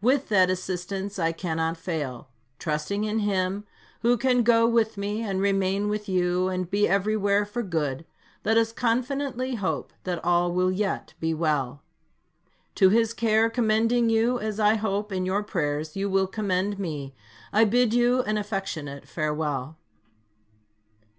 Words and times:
With 0.00 0.30
that 0.30 0.48
assistance, 0.48 1.18
I 1.18 1.32
cannot 1.32 1.76
fail. 1.76 2.30
Trusting 2.58 3.04
in 3.04 3.18
Him, 3.18 3.64
who 4.00 4.16
can 4.16 4.42
go 4.42 4.66
with 4.66 4.96
me, 4.96 5.20
and 5.20 5.38
remain 5.38 5.90
with 5.90 6.08
you, 6.08 6.48
and 6.48 6.70
be 6.70 6.88
everywhere 6.88 7.44
for 7.44 7.62
good, 7.62 8.06
let 8.42 8.56
us 8.56 8.72
confidently 8.72 9.56
hope 9.56 9.92
that 10.04 10.24
all 10.24 10.50
will 10.50 10.72
yet 10.72 11.12
be 11.20 11.34
well. 11.34 11.82
To 12.76 12.88
His 12.88 13.12
care 13.12 13.50
commending 13.50 14.08
you, 14.08 14.38
as 14.40 14.58
I 14.58 14.76
hope 14.76 15.12
in 15.12 15.26
your 15.26 15.42
prayers 15.42 15.94
you 15.94 16.08
will 16.08 16.26
commend 16.26 16.78
me, 16.78 17.14
I 17.52 17.66
bid 17.66 17.92
you 17.92 18.22
an 18.22 18.38
affectionate 18.38 19.06
farewell. 19.06 19.76